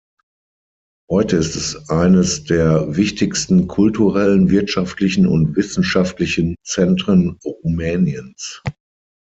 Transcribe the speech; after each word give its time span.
Heute 1.11 1.35
ist 1.37 1.55
es 1.55 1.89
eines 1.91 2.43
der 2.45 2.97
wichtigsten 2.97 3.67
kulturellen, 3.67 4.49
wirtschaftlichen 4.49 5.27
und 5.27 5.55
wissenschaftlichen 5.55 6.55
Zentren 6.65 7.37
Rumäniens. 7.45 8.63